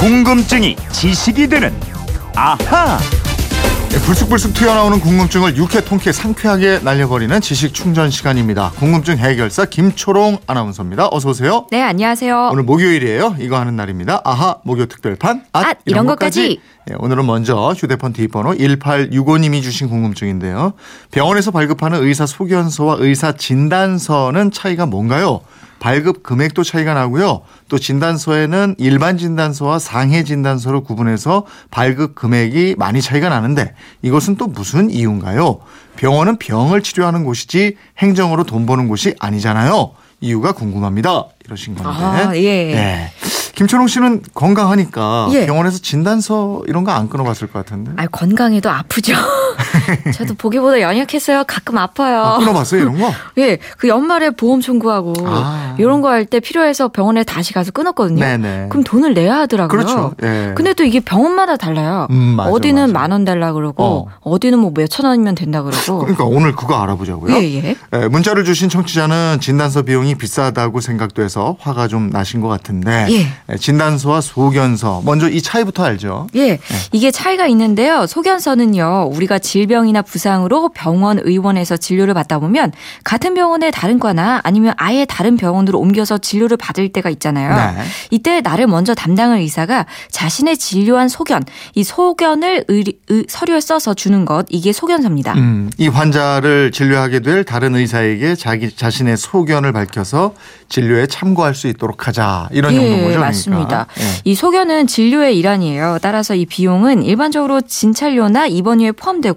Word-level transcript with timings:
궁금증이 0.00 0.76
지식이 0.92 1.46
되는 1.46 1.74
아하. 2.34 2.98
네, 3.90 3.98
불쑥불쑥 3.98 4.54
튀어나오는 4.54 4.98
궁금증을 4.98 5.58
유쾌 5.58 5.84
통쾌 5.84 6.10
상쾌하게 6.10 6.78
날려버리는 6.82 7.38
지식 7.42 7.74
충전 7.74 8.08
시간입니다. 8.08 8.70
궁금증 8.78 9.18
해결사 9.18 9.66
김초롱 9.66 10.38
아나운서입니다. 10.46 11.08
어서 11.12 11.28
오세요. 11.28 11.66
네, 11.70 11.82
안녕하세요. 11.82 12.48
오늘 12.50 12.62
목요일이에요. 12.62 13.36
이거 13.40 13.58
하는 13.60 13.76
날입니다. 13.76 14.22
아하 14.24 14.56
목요 14.62 14.86
특별판 14.86 15.44
앗, 15.52 15.66
앗, 15.66 15.78
이런 15.84 16.06
것까지. 16.06 16.62
예, 16.90 16.94
오늘은 16.98 17.26
먼저 17.26 17.74
휴대폰 17.76 18.14
뒷번호 18.14 18.52
1865님이 18.52 19.62
주신 19.62 19.90
궁금증인데요. 19.90 20.72
병원에서 21.10 21.50
발급하는 21.50 22.02
의사 22.02 22.24
소견서와 22.24 22.96
의사 23.00 23.32
진단서는 23.32 24.50
차이가 24.50 24.86
뭔가요? 24.86 25.42
발급 25.80 26.22
금액도 26.22 26.62
차이가 26.62 26.94
나고요. 26.94 27.40
또 27.68 27.78
진단서에는 27.78 28.76
일반 28.78 29.18
진단서와 29.18 29.78
상해 29.80 30.22
진단서로 30.22 30.82
구분해서 30.84 31.46
발급 31.72 32.14
금액이 32.14 32.76
많이 32.78 33.02
차이가 33.02 33.28
나는데 33.28 33.74
이것은 34.02 34.36
또 34.36 34.46
무슨 34.46 34.90
이유인가요? 34.90 35.58
병원은 35.96 36.36
병을 36.36 36.82
치료하는 36.82 37.24
곳이지 37.24 37.76
행정으로 37.98 38.44
돈 38.44 38.66
버는 38.66 38.86
곳이 38.88 39.14
아니잖아요. 39.18 39.92
이유가 40.20 40.52
궁금합니다. 40.52 41.24
이러신 41.46 41.74
건데. 41.74 41.90
아, 41.90 42.36
예. 42.36 42.42
예. 42.44 43.12
김철웅 43.54 43.88
씨는 43.88 44.22
건강하니까 44.34 45.28
예. 45.32 45.46
병원에서 45.46 45.78
진단서 45.78 46.62
이런 46.66 46.84
거 46.84 46.92
안 46.92 47.08
끊어봤을 47.08 47.48
것 47.48 47.52
같은데. 47.64 47.92
아, 47.96 48.06
건강해도 48.06 48.70
아프죠. 48.70 49.14
저도 50.14 50.34
보기보다 50.34 50.80
연약했어요. 50.80 51.44
가끔 51.46 51.78
아파요. 51.78 52.22
아, 52.22 52.38
끊어봤어요 52.38 52.82
이런 52.82 52.98
거? 52.98 53.10
예, 53.38 53.58
그 53.78 53.88
연말에 53.88 54.30
보험 54.30 54.60
청구하고 54.60 55.14
아. 55.26 55.74
이런 55.78 56.00
거 56.00 56.08
할 56.10 56.20
때 56.26 56.38
필요해서 56.38 56.88
병원에 56.88 57.24
다시 57.24 57.52
가서 57.52 57.70
끊었거든요. 57.72 58.20
네네. 58.20 58.66
그럼 58.68 58.84
돈을 58.84 59.14
내야 59.14 59.36
하더라고요. 59.40 59.68
그렇죠. 59.68 60.14
예. 60.22 60.52
근데 60.54 60.74
또 60.74 60.84
이게 60.84 61.00
병원마다 61.00 61.56
달라요. 61.56 62.06
음, 62.10 62.36
맞아, 62.36 62.50
어디는. 62.50 62.92
만 62.92 63.10
원 63.10 63.24
달라 63.24 63.52
그러고 63.52 64.08
어. 64.20 64.38
디는 64.40 64.58
뭐 64.58 64.70
몇 64.72 64.88
천 64.90 65.06
원이면 65.06 65.34
된다 65.34 65.62
그러고. 65.62 65.98
그러니까 66.04 66.24
오늘 66.24 66.54
그거 66.54 66.74
알아보자고요. 66.82 67.34
예, 67.36 67.42
예. 67.42 67.76
예, 67.94 68.08
문자를 68.08 68.44
주신 68.44 68.68
청취자는 68.68 69.38
진단서 69.40 69.82
비용이 69.82 70.14
비싸다고 70.16 70.80
생각돼서 70.80 71.56
화가 71.58 71.88
좀 71.88 72.10
나신 72.10 72.40
것 72.40 72.48
같은데 72.48 73.06
예. 73.10 73.26
예, 73.52 73.56
진단서와 73.56 74.20
소견서 74.20 75.02
먼저 75.04 75.28
이 75.28 75.40
차이부터 75.42 75.84
알죠. 75.84 76.26
예, 76.36 76.58
이게 76.92 77.10
차이가 77.10 77.46
있는데요. 77.48 78.06
소견서는요, 78.06 79.10
우리가 79.12 79.38
질병이나 79.54 80.02
부상으로 80.02 80.68
병원 80.68 81.18
의원에서 81.18 81.76
진료를 81.76 82.14
받다 82.14 82.38
보면 82.38 82.70
같은 83.02 83.34
병원의 83.34 83.72
다른 83.72 83.98
과나 83.98 84.40
아니면 84.44 84.74
아예 84.76 85.04
다른 85.04 85.36
병원으로 85.36 85.80
옮겨서 85.80 86.18
진료를 86.18 86.56
받을 86.56 86.88
때가 86.90 87.10
있잖아요. 87.10 87.56
네. 87.76 87.82
이때 88.12 88.40
나를 88.42 88.68
먼저 88.68 88.94
담당할 88.94 89.40
의사가 89.40 89.86
자신의 90.12 90.56
진료한 90.56 91.08
소견, 91.08 91.42
이 91.74 91.82
소견을 91.82 92.64
의, 92.68 92.84
의- 93.08 93.24
서류에 93.28 93.60
써서 93.60 93.92
주는 93.92 94.24
것, 94.24 94.46
이게 94.50 94.72
소견서입니다. 94.72 95.34
음, 95.34 95.68
이 95.78 95.88
환자를 95.88 96.70
진료하게 96.70 97.18
될 97.20 97.44
다른 97.44 97.74
의사에게 97.74 98.36
자기 98.36 98.70
자신의 98.70 99.16
소견을 99.16 99.72
밝혀서 99.72 100.34
진료에 100.68 101.06
참고할 101.08 101.56
수 101.56 101.66
있도록 101.66 102.06
하자 102.06 102.48
이런 102.52 102.72
용도인 102.76 102.92
거죠. 102.92 103.06
그러니까. 103.08 103.20
예, 103.20 103.26
맞습니다. 103.26 103.86
예. 103.98 104.02
이 104.24 104.34
소견은 104.36 104.86
진료의 104.86 105.36
일환이에요. 105.38 105.98
따라서 106.02 106.36
이 106.36 106.46
비용은 106.46 107.02
일반적으로 107.02 107.60
진찰료나 107.62 108.46
입원료에 108.46 108.92
포함되고 108.92 109.29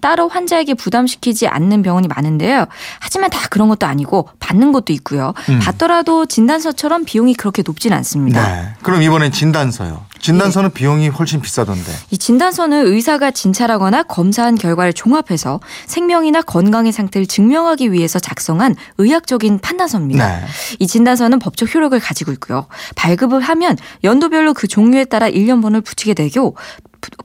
따로 0.00 0.28
환자에게 0.28 0.74
부담시키지 0.74 1.48
않는 1.48 1.82
병원이 1.82 2.08
많은데요. 2.08 2.66
하지만 3.00 3.30
다 3.30 3.46
그런 3.50 3.68
것도 3.68 3.86
아니고 3.86 4.28
받는 4.38 4.72
것도 4.72 4.92
있고요. 4.92 5.34
음. 5.48 5.58
받더라도 5.60 6.26
진단서처럼 6.26 7.04
비용이 7.04 7.34
그렇게 7.34 7.62
높진 7.64 7.92
않습니다. 7.92 8.46
네. 8.46 8.68
그럼 8.82 9.02
이번엔 9.02 9.32
진단서요. 9.32 10.04
진단서는 10.20 10.72
비용이 10.72 11.08
훨씬 11.08 11.40
비싸던데. 11.40 11.92
이 12.10 12.18
진단서는 12.18 12.86
의사가 12.86 13.30
진찰하거나 13.30 14.04
검사한 14.04 14.56
결과를 14.56 14.92
종합해서 14.92 15.60
생명이나 15.86 16.42
건강의 16.42 16.92
상태를 16.92 17.26
증명하기 17.26 17.92
위해서 17.92 18.18
작성한 18.18 18.74
의학적인 18.98 19.60
판단서입니다. 19.60 20.40
네. 20.40 20.46
이 20.78 20.86
진단서는 20.86 21.38
법적 21.38 21.72
효력을 21.74 21.98
가지고 22.00 22.32
있고요. 22.32 22.66
발급을 22.96 23.40
하면 23.40 23.76
연도별로 24.04 24.54
그 24.54 24.66
종류에 24.66 25.04
따라 25.04 25.28
일련번을 25.28 25.80
붙이게 25.82 26.14
되고 26.14 26.56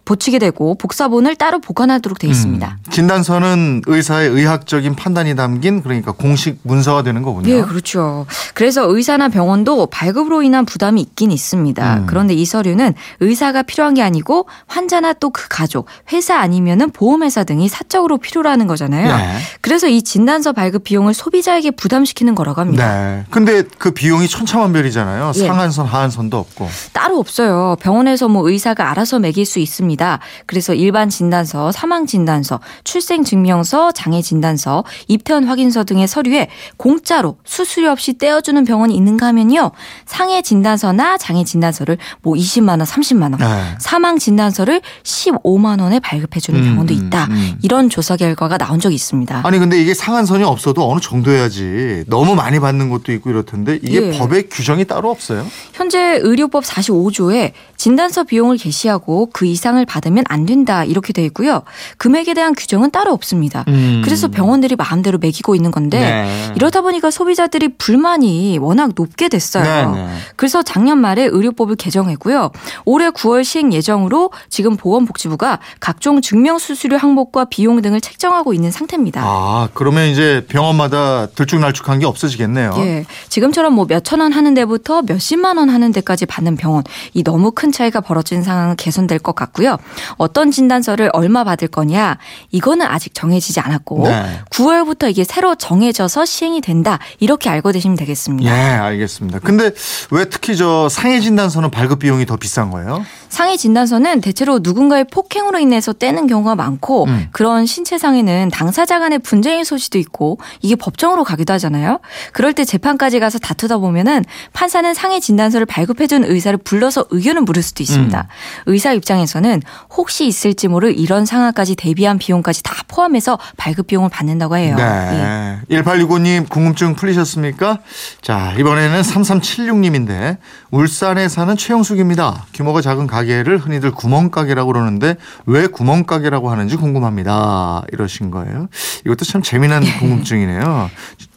붙이게 0.05 0.39
되고 0.39 0.75
복사본을 0.75 1.35
따로 1.35 1.59
보관하도록 1.59 2.19
되어 2.19 2.29
있습니다. 2.29 2.77
음, 2.79 2.91
진단서는 2.91 3.81
의사의 3.87 4.29
의학적인 4.29 4.95
판단이 4.95 5.35
담긴 5.35 5.81
그러니까 5.81 6.11
공식 6.11 6.59
문서가 6.63 7.01
되는 7.03 7.21
거군요. 7.23 7.49
예, 7.51 7.61
그렇죠. 7.61 8.25
그래서 8.53 8.85
의사나 8.87 9.29
병원도 9.29 9.87
발급으로 9.87 10.43
인한 10.43 10.65
부담이 10.65 11.01
있긴 11.01 11.31
있습니다. 11.31 11.95
음. 11.97 12.05
그런데 12.07 12.33
이 12.33 12.45
서류는 12.45 12.93
의사가 13.19 13.63
필요한 13.63 13.95
게 13.95 14.01
아니고 14.03 14.47
환자나 14.67 15.13
또 15.13 15.31
그 15.31 15.47
가족, 15.49 15.85
회사 16.11 16.37
아니면은 16.39 16.91
보험회사 16.91 17.45
등이 17.45 17.69
사적으로 17.69 18.17
필요로 18.17 18.49
하는 18.49 18.67
거잖아요. 18.67 19.15
네. 19.15 19.37
그래서 19.61 19.87
이 19.87 20.01
진단서 20.01 20.51
발급 20.51 20.83
비용을 20.83 21.13
소비자에게 21.13 21.71
부담시키는 21.71 22.35
거라고 22.35 22.59
합니다. 22.59 22.85
네. 22.93 23.23
근데 23.29 23.63
그 23.77 23.91
비용이 23.91 24.27
천차만별이잖아요. 24.27 25.31
예. 25.35 25.47
상한선, 25.47 25.85
하한선도 25.85 26.37
없고. 26.37 26.69
따로 26.91 27.17
없어요. 27.17 27.77
병원에서 27.79 28.27
뭐 28.27 28.49
의사가 28.49 28.91
알아서 28.91 29.19
매길 29.19 29.45
수 29.45 29.59
있습니다. 29.61 30.19
그래서 30.45 30.73
일반 30.73 31.09
진단서, 31.09 31.71
사망 31.71 32.05
진단서, 32.05 32.59
출생 32.83 33.23
증명서, 33.23 33.91
장애 33.91 34.21
진단서, 34.21 34.83
입퇴원 35.07 35.45
확인서 35.45 35.83
등의 35.83 36.07
서류에 36.07 36.49
공짜로 36.77 37.37
수수료 37.45 37.91
없이 37.91 38.17
떼어주는 38.17 38.63
병원이 38.65 38.95
있는가 38.95 39.27
하면요. 39.27 39.71
상해 40.05 40.41
진단서나 40.41 41.17
장애 41.17 41.43
진단서를 41.43 41.97
뭐 42.21 42.35
20만 42.35 42.69
원, 42.69 42.81
30만 42.81 43.21
원, 43.21 43.37
네. 43.37 43.75
사망 43.79 44.17
진단서를 44.17 44.81
15만 45.03 45.81
원에 45.81 45.99
발급해 45.99 46.39
주는 46.39 46.59
음, 46.59 46.65
병원도 46.65 46.93
음, 46.93 47.07
있다. 47.07 47.25
음. 47.29 47.57
이런 47.61 47.89
조사 47.89 48.15
결과가 48.15 48.57
나온 48.57 48.79
적이 48.79 48.95
있습니다. 48.95 49.41
아니 49.43 49.59
근데 49.59 49.79
이게 49.81 49.93
상한선이 49.93 50.43
없어도 50.43 50.89
어느 50.89 50.99
정도 50.99 51.31
해야지. 51.31 52.03
너무 52.07 52.35
많이 52.35 52.59
받는 52.59 52.89
것도 52.89 53.11
있고 53.13 53.29
이렇던데 53.29 53.79
이게 53.81 54.13
예. 54.13 54.17
법에 54.17 54.43
규정이 54.43 54.85
따로 54.85 55.09
없어요? 55.09 55.45
현재 55.73 56.19
의료법 56.21 56.63
45조에 56.63 57.51
진단서 57.77 58.23
비용을 58.23 58.57
게시하고 58.57 59.29
그 59.33 59.45
이상을 59.51 59.83
받으면 59.85 60.23
안 60.29 60.45
된다 60.45 60.83
이렇게 60.83 61.13
돼 61.13 61.23
있고요. 61.25 61.61
금액에 61.97 62.33
대한 62.33 62.53
규정은 62.55 62.91
따로 62.91 63.11
없습니다. 63.13 63.63
음. 63.67 64.01
그래서 64.03 64.27
병원들이 64.29 64.75
마음대로 64.75 65.17
매기고 65.17 65.55
있는 65.55 65.71
건데 65.71 65.99
네. 65.99 66.53
이러다 66.55 66.81
보니까 66.81 67.11
소비자들이 67.11 67.69
불만이 67.77 68.57
워낙 68.59 68.91
높게 68.95 69.29
됐어요. 69.29 69.91
네, 69.91 70.01
네. 70.01 70.09
그래서 70.35 70.63
작년 70.63 70.97
말에 70.99 71.23
의료법을 71.25 71.75
개정했고요. 71.75 72.51
올해 72.85 73.09
9월 73.09 73.43
시행 73.43 73.73
예정으로 73.73 74.31
지금 74.49 74.77
보건복지부가 74.77 75.59
각종 75.79 76.21
증명 76.21 76.57
수수료 76.57 76.97
항목과 76.97 77.45
비용 77.45 77.81
등을 77.81 78.01
책정하고 78.01 78.53
있는 78.53 78.71
상태입니다. 78.71 79.21
아 79.23 79.69
그러면 79.73 80.07
이제 80.09 80.45
병원마다 80.47 81.27
들쭉날쭉한 81.27 81.99
게 81.99 82.05
없어지겠네요. 82.05 82.73
예. 82.77 83.05
지금처럼 83.29 83.73
뭐 83.73 83.85
몇 83.85 84.03
천 84.03 84.21
원 84.21 84.31
하는 84.33 84.53
데부터 84.53 85.01
몇십만 85.01 85.57
원 85.57 85.69
하는 85.69 85.91
데까지 85.91 86.25
받는 86.25 86.55
병원. 86.55 86.83
이 87.13 87.23
너무 87.23 87.51
큰 87.51 87.71
차이가 87.71 88.01
벌어진 88.01 88.41
상황은 88.43 88.75
개선될 88.77 89.19
것 89.19 89.35
같고요. 89.41 89.77
어떤 90.17 90.51
진단서를 90.51 91.09
얼마 91.13 91.43
받을 91.43 91.67
거냐. 91.67 92.17
이거는 92.51 92.85
아직 92.85 93.13
정해지지 93.13 93.59
않았고 93.59 94.07
네. 94.07 94.39
9월부터 94.51 95.09
이게 95.09 95.23
새로 95.23 95.55
정해져서 95.55 96.25
시행이 96.25 96.61
된다. 96.61 96.99
이렇게 97.19 97.49
알고 97.49 97.71
계시면 97.71 97.97
예, 97.97 97.99
되겠습니다. 97.99 98.83
알겠습니다. 98.83 99.39
근데 99.39 99.71
왜 100.11 100.25
특히 100.25 100.55
저 100.55 100.89
상해 100.89 101.19
진단서는 101.19 101.71
발급 101.71 101.99
비용이 101.99 102.25
더 102.25 102.35
비싼 102.37 102.69
거예요? 102.71 103.05
상해 103.29 103.55
진단서는 103.57 104.21
대체로 104.21 104.59
누군가의 104.61 105.05
폭행으로 105.05 105.59
인해서 105.59 105.93
떼는 105.93 106.27
경우가 106.27 106.55
많고 106.55 107.05
음. 107.05 107.27
그런 107.31 107.65
신체상에는 107.65 108.49
당사자 108.51 108.99
간의 108.99 109.19
분쟁의 109.19 109.63
소지도 109.63 109.97
있고 109.99 110.37
이게 110.61 110.75
법정으로 110.75 111.23
가기도 111.23 111.53
하잖아요. 111.53 111.99
그럴 112.33 112.53
때 112.53 112.65
재판까지 112.65 113.19
가서 113.19 113.39
다투다 113.39 113.77
보면은 113.77 114.23
판사는 114.53 114.93
상해 114.93 115.19
진단서를 115.19 115.65
발급해준 115.65 116.25
의사를 116.25 116.57
불러서 116.57 117.05
의견을 117.09 117.43
물을 117.43 117.63
수도 117.63 117.83
있습니다. 117.83 118.19
음. 118.19 118.71
의사 118.71 118.93
입장에서 118.93 119.30
는 119.39 119.61
혹시 119.95 120.27
있을지 120.27 120.67
모를 120.67 120.97
이런 120.97 121.25
상황까지 121.25 121.75
대비한 121.75 122.17
비용까지 122.17 122.63
다 122.63 122.75
포함해서 122.87 123.39
발급 123.55 123.87
비용을 123.87 124.09
받는다고 124.09 124.57
해요. 124.57 124.75
예. 124.77 124.83
네. 124.83 125.59
1865님 125.69 126.49
궁금증 126.49 126.95
풀리셨습니까? 126.95 127.79
자, 128.21 128.53
이번에는 128.59 129.01
3376님인데 129.01 130.37
울산에 130.71 131.29
사는 131.29 131.55
최영숙입니다. 131.55 132.45
규모가 132.53 132.81
작은 132.81 133.07
가게를 133.07 133.57
흔히들 133.57 133.91
구멍가게라고 133.91 134.73
그러는데 134.73 135.15
왜 135.45 135.67
구멍가게라고 135.67 136.51
하는지 136.51 136.75
궁금합니다. 136.75 137.83
이러신 137.91 138.31
거예요. 138.31 138.67
이것도 139.05 139.25
참 139.25 139.41
재미난 139.41 139.83
궁금증이네요. 139.99 140.89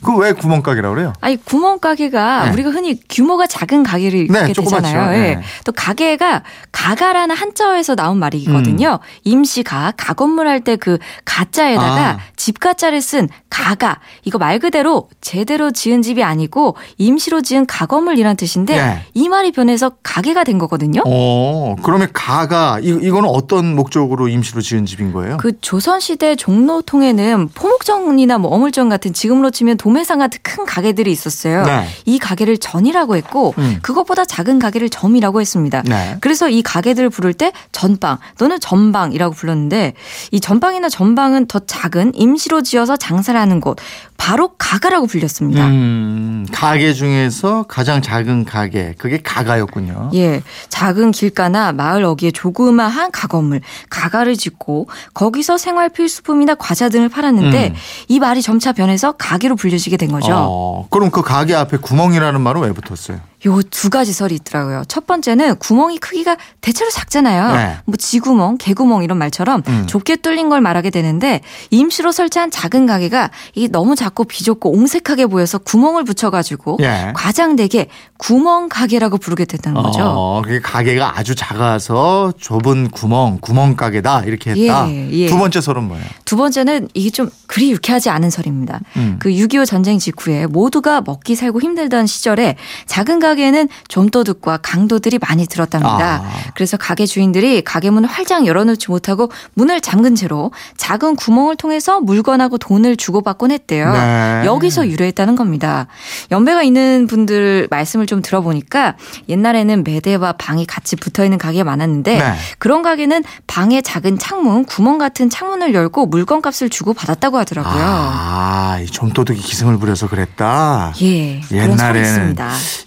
그 0.04 0.14
왜 0.16 0.32
구멍가게라고 0.32 0.94
그래요? 0.94 1.12
아니 1.20 1.36
구멍가게가 1.36 2.44
네. 2.46 2.52
우리가 2.52 2.70
흔히 2.70 3.00
규모가 3.08 3.46
작은 3.46 3.82
가게를 3.82 4.20
이렇게 4.20 4.46
네. 4.46 4.52
되잖아요. 4.52 5.14
예. 5.14 5.34
네. 5.36 5.42
또 5.64 5.72
가게가 5.72 6.42
가가라는 6.72 7.34
한자어에서 7.34 7.94
나온 7.96 8.18
말이거든요. 8.18 9.00
임시가 9.24 9.94
가건물 9.96 10.46
할 10.48 10.60
때 10.60 10.76
그 10.76 10.98
가자에다가 11.34 12.10
아. 12.10 12.18
집가자를 12.36 13.02
쓴 13.02 13.28
가가 13.50 13.98
이거 14.22 14.38
말 14.38 14.60
그대로 14.60 15.08
제대로 15.20 15.72
지은 15.72 16.02
집이 16.02 16.22
아니고 16.22 16.76
임시로 16.96 17.42
지은 17.42 17.66
가건물이란 17.66 18.36
뜻인데 18.36 18.76
네. 18.76 19.02
이 19.14 19.28
말이 19.28 19.50
변해서 19.50 19.92
가게가 20.04 20.44
된 20.44 20.58
거거든요. 20.58 21.02
어, 21.04 21.74
그러면 21.82 22.08
가가 22.12 22.78
이, 22.80 22.88
이거는 22.88 23.28
어떤 23.28 23.74
목적으로 23.74 24.28
임시로 24.28 24.60
지은 24.60 24.86
집인 24.86 25.12
거예요? 25.12 25.38
그 25.38 25.60
조선시대 25.60 26.36
종로통에는 26.36 27.48
포목전이나 27.48 28.38
뭐 28.38 28.52
어물전 28.52 28.88
같은 28.88 29.12
지금으로 29.12 29.50
치면 29.50 29.76
도매상 29.76 30.20
같은 30.20 30.38
큰 30.42 30.64
가게들이 30.64 31.10
있었어요. 31.10 31.64
네. 31.64 31.88
이 32.04 32.20
가게를 32.20 32.58
전이라고 32.58 33.16
했고 33.16 33.54
음. 33.58 33.80
그것보다 33.82 34.24
작은 34.24 34.60
가게를 34.60 34.88
점이라고 34.88 35.40
했습니다. 35.40 35.82
네. 35.84 36.16
그래서 36.20 36.48
이 36.48 36.62
가게들을 36.62 37.10
부를 37.10 37.34
때 37.34 37.52
전방 37.72 38.18
또는 38.38 38.60
전방이라고 38.60 39.34
불렀는데 39.34 39.94
이 40.30 40.40
전방이나 40.40 40.88
전방 40.88 41.23
은 41.32 41.46
더 41.46 41.58
작은 41.60 42.12
임시로 42.14 42.62
지어서 42.62 42.96
장사를 42.96 43.38
하는 43.38 43.60
곳 43.60 43.78
바로 44.16 44.52
가가라고 44.56 45.06
불렸습니다. 45.06 45.66
음, 45.66 46.46
가게 46.52 46.92
중에서 46.92 47.64
가장 47.64 48.00
작은 48.02 48.44
가게 48.44 48.94
그게 48.98 49.18
가가였군요. 49.22 50.10
예, 50.14 50.42
작은 50.68 51.10
길가나 51.10 51.72
마을 51.72 52.04
어귀에 52.04 52.30
조그마한 52.30 53.10
가건물, 53.10 53.60
가가를 53.90 54.36
짓고 54.36 54.88
거기서 55.12 55.58
생활 55.58 55.88
필수품이나 55.90 56.54
과자 56.54 56.88
등을 56.88 57.08
팔았는데 57.08 57.68
음. 57.68 57.74
이 58.08 58.18
말이 58.18 58.40
점차 58.42 58.72
변해서 58.72 59.12
가게로 59.12 59.56
불려지게 59.56 59.96
된 59.96 60.10
거죠. 60.10 60.32
어, 60.32 60.86
그럼 60.90 61.10
그 61.10 61.22
가게 61.22 61.54
앞에 61.54 61.76
구멍이라는 61.78 62.40
말은 62.40 62.62
왜 62.62 62.72
붙었어요? 62.72 63.20
요 63.46 63.62
두 63.70 63.90
가지 63.90 64.12
설이 64.12 64.34
있더라고요. 64.36 64.84
첫 64.88 65.06
번째는 65.06 65.56
구멍이 65.56 65.98
크기가 65.98 66.36
대체로 66.60 66.90
작잖아요. 66.90 67.56
네. 67.56 67.76
뭐 67.86 67.96
지구멍, 67.96 68.56
개구멍 68.58 69.02
이런 69.02 69.18
말처럼 69.18 69.62
음. 69.68 69.86
좁게 69.86 70.16
뚫린 70.16 70.48
걸 70.48 70.60
말하게 70.60 70.90
되는데 70.90 71.40
임시로 71.70 72.12
설치한 72.12 72.50
작은 72.50 72.86
가게가 72.86 73.30
이게 73.54 73.68
너무 73.68 73.96
작고 73.96 74.24
비좁고 74.24 74.70
옹색하게 74.70 75.26
보여서 75.26 75.58
구멍을 75.58 76.04
붙여가지고 76.04 76.78
예. 76.82 77.12
과장되게 77.14 77.88
구멍 78.16 78.68
가게라고 78.68 79.18
부르게 79.18 79.44
됐다는 79.44 79.82
거죠. 79.82 80.02
어, 80.04 80.42
그게 80.42 80.60
가게가 80.60 81.18
아주 81.18 81.34
작아서 81.34 82.32
좁은 82.38 82.90
구멍, 82.90 83.38
구멍 83.40 83.76
가게다 83.76 84.22
이렇게 84.24 84.52
했다. 84.52 84.88
예, 84.90 85.10
예. 85.10 85.26
두 85.26 85.36
번째 85.36 85.60
설은 85.60 85.84
뭐예요? 85.84 86.04
두 86.24 86.36
번째는 86.36 86.88
이게 86.94 87.10
좀 87.10 87.28
그리 87.46 87.70
유쾌하지 87.72 88.08
않은 88.10 88.30
설입니다. 88.30 88.80
음. 88.96 89.18
그6.25 89.20 89.66
전쟁 89.66 89.98
직후에 89.98 90.46
모두가 90.46 91.00
먹기 91.02 91.34
살고 91.34 91.60
힘들던 91.60 92.06
시절에 92.06 92.56
작은 92.86 93.18
가게 93.18 93.33
에는 93.38 93.68
좀도둑과 93.88 94.58
강도들이 94.58 95.18
많이 95.18 95.46
들었답니다. 95.46 96.22
아. 96.24 96.32
그래서 96.54 96.76
가게 96.76 97.06
주인들이 97.06 97.62
가게 97.62 97.90
문을 97.90 98.08
활짝 98.08 98.46
열어놓지 98.46 98.90
못하고 98.90 99.30
문을 99.54 99.80
잠근 99.80 100.14
채로 100.14 100.52
작은 100.76 101.16
구멍을 101.16 101.56
통해서 101.56 102.00
물건하고 102.00 102.58
돈을 102.58 102.96
주고받곤 102.96 103.50
했대요. 103.50 103.92
네. 103.92 104.42
여기서 104.44 104.88
유래했다는 104.88 105.36
겁니다. 105.36 105.86
연배가 106.30 106.62
있는 106.62 107.06
분들 107.06 107.68
말씀을 107.70 108.06
좀 108.06 108.22
들어보니까 108.22 108.96
옛날에는 109.28 109.84
매대와 109.84 110.32
방이 110.32 110.66
같이 110.66 110.96
붙어 110.96 111.24
있는 111.24 111.38
가게가 111.38 111.64
많았는데 111.64 112.18
네. 112.18 112.34
그런 112.58 112.82
가게는 112.82 113.24
방에 113.46 113.82
작은 113.82 114.18
창문, 114.18 114.64
구멍 114.64 114.98
같은 114.98 115.30
창문을 115.30 115.74
열고 115.74 116.06
물건값을 116.06 116.70
주고 116.70 116.94
받았다고 116.94 117.38
하더라고요. 117.38 117.82
아, 117.84 118.78
이 118.82 118.86
좀도둑이 118.86 119.38
기승을 119.40 119.78
부려서 119.78 120.08
그랬다. 120.08 120.92
예, 121.02 121.40
옛날에는. 121.50 122.36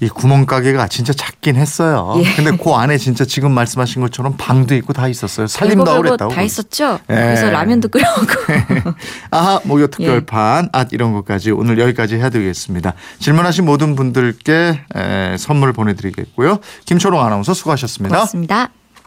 이 0.01 0.09
구멍 0.09 0.36
가게가 0.45 0.87
진짜 0.87 1.13
작긴 1.13 1.55
했어요. 1.55 2.15
예. 2.23 2.35
근데 2.35 2.55
그 2.55 2.71
안에 2.71 2.97
진짜 2.97 3.25
지금 3.25 3.51
말씀하신 3.51 4.01
것처럼 4.01 4.35
방도 4.37 4.75
있고 4.75 4.93
다 4.93 5.07
있었어요. 5.07 5.47
살림도 5.47 6.01
그랬다고. 6.01 6.33
다 6.33 6.41
있었죠. 6.41 6.99
예. 7.09 7.13
그래서 7.15 7.49
라면도 7.49 7.87
끓여먹고. 7.89 8.93
아하 9.31 9.59
목요 9.63 9.83
예. 9.83 9.87
특별판 9.87 10.69
앗 10.71 10.93
이런 10.93 11.13
것까지 11.13 11.51
오늘 11.51 11.79
여기까지 11.79 12.15
해드리겠습니다. 12.15 12.93
질문하신 13.19 13.65
모든 13.65 13.95
분들께 13.95 14.81
에, 14.95 15.35
선물 15.37 15.73
보내드리겠고요. 15.73 16.59
김초롱 16.85 17.23
아나운서 17.23 17.53
수고하셨습니다. 17.53 18.15
고맙습니다. 18.15 18.69